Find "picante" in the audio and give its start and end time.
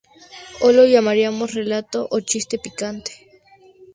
2.57-3.11